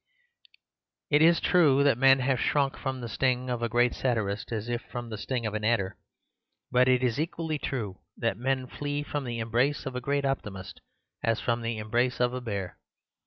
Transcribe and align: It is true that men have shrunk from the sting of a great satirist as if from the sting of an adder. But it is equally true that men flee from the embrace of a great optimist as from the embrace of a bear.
It 1.11 1.21
is 1.21 1.39
true 1.39 1.83
that 1.83 1.95
men 1.95 2.21
have 2.21 2.39
shrunk 2.39 2.75
from 2.75 3.01
the 3.01 3.07
sting 3.07 3.51
of 3.51 3.61
a 3.61 3.69
great 3.69 3.93
satirist 3.93 4.51
as 4.51 4.67
if 4.67 4.81
from 4.91 5.09
the 5.11 5.17
sting 5.19 5.45
of 5.45 5.53
an 5.53 5.63
adder. 5.63 5.95
But 6.71 6.87
it 6.87 7.03
is 7.03 7.19
equally 7.19 7.59
true 7.59 7.99
that 8.17 8.35
men 8.35 8.65
flee 8.65 9.03
from 9.03 9.25
the 9.25 9.37
embrace 9.37 9.85
of 9.85 9.95
a 9.95 10.01
great 10.01 10.25
optimist 10.25 10.81
as 11.23 11.39
from 11.39 11.61
the 11.61 11.77
embrace 11.77 12.19
of 12.19 12.33
a 12.33 12.41
bear. 12.41 12.79